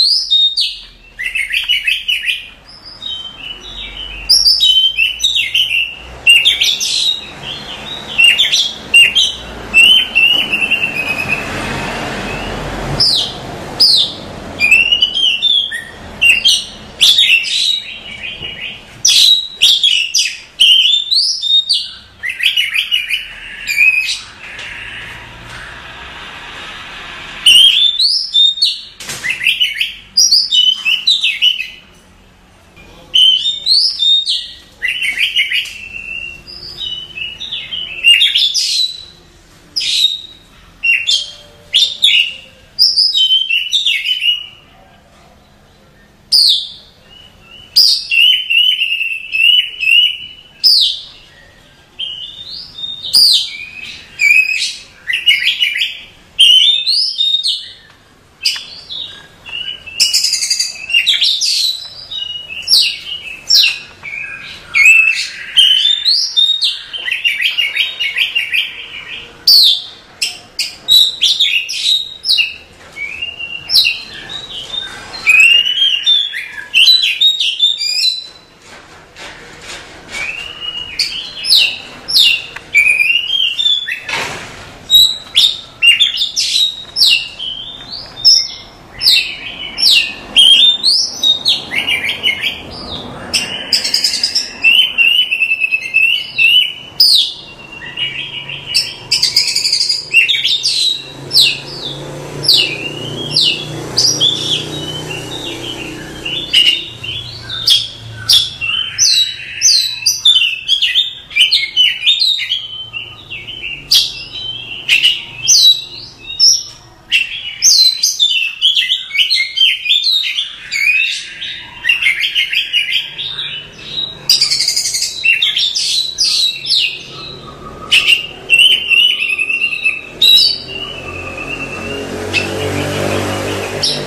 you 0.00 0.39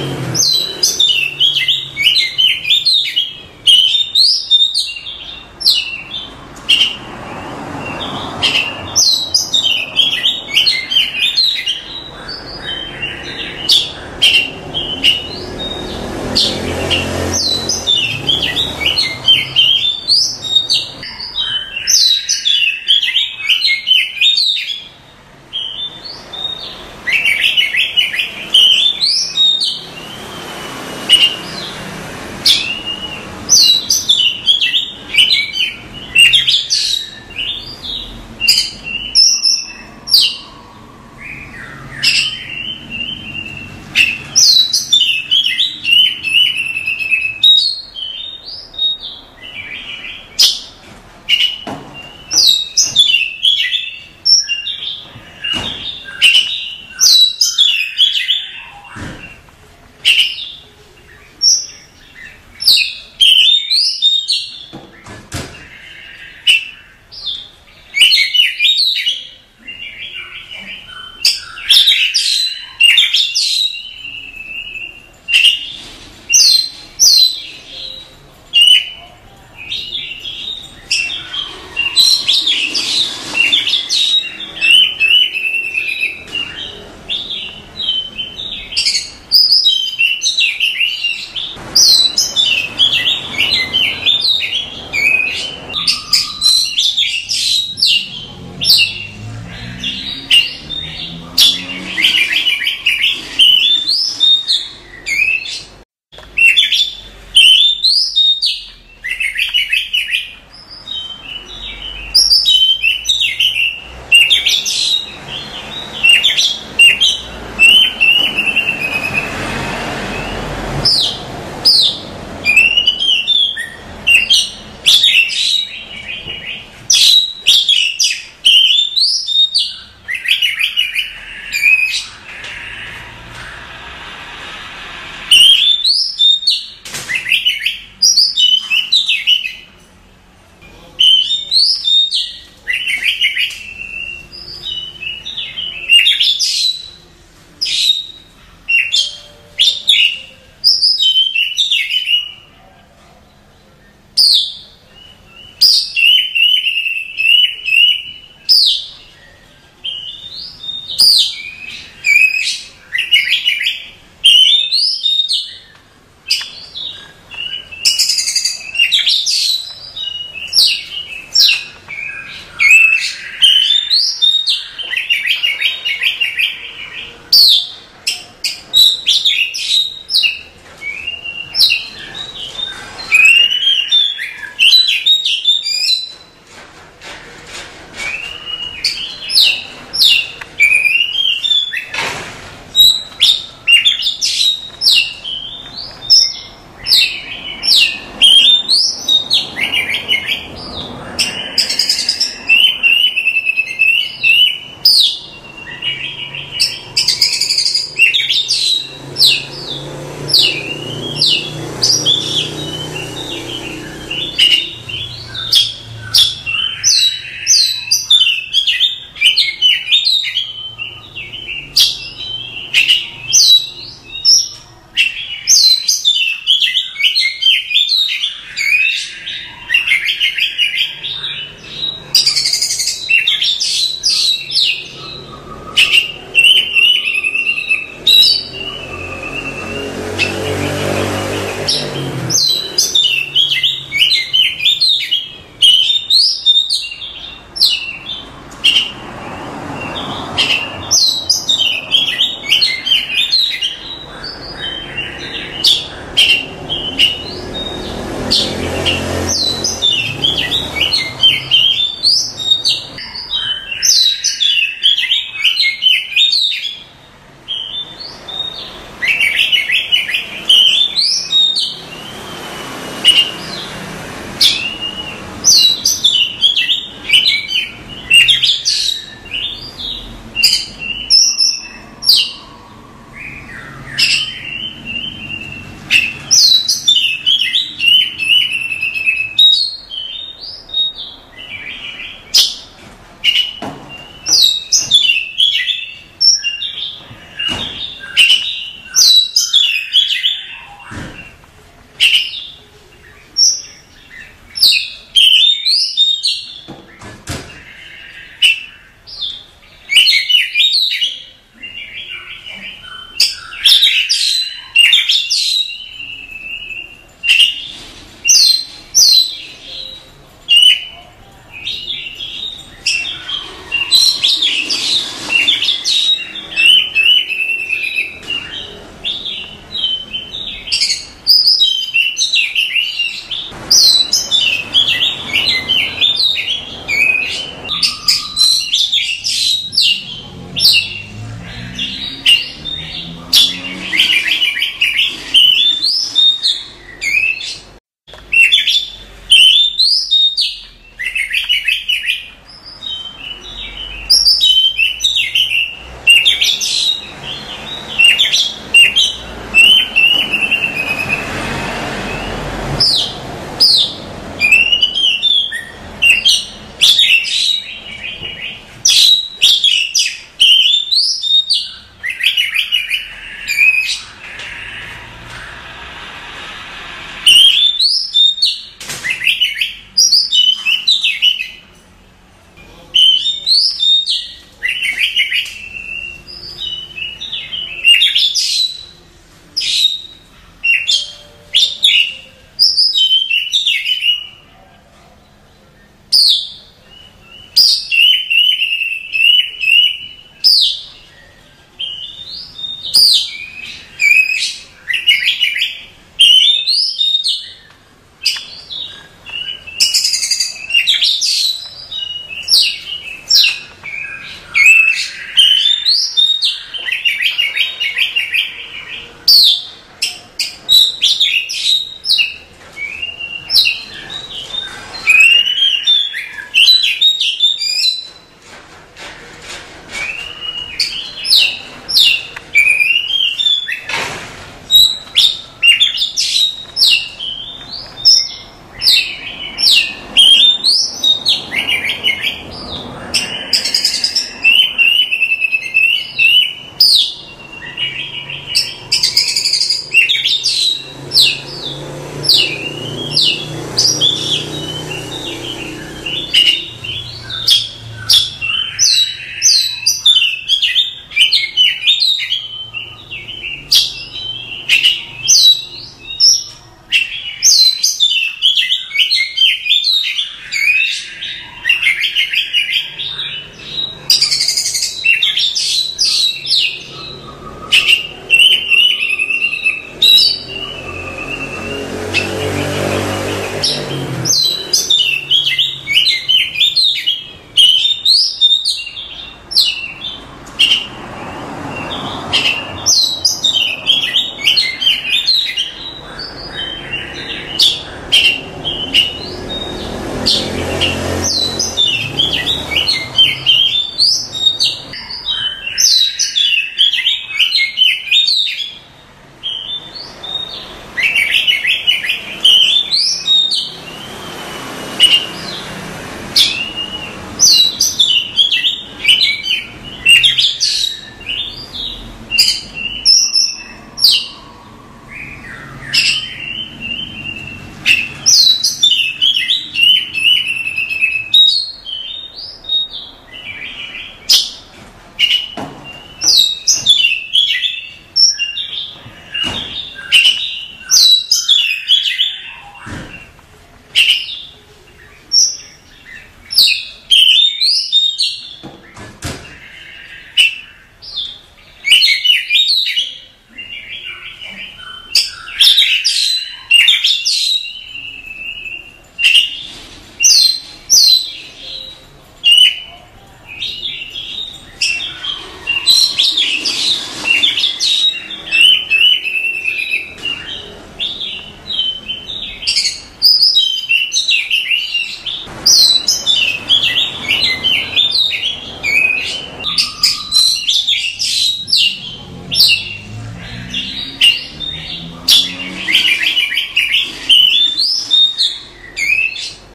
You 0.00 1.09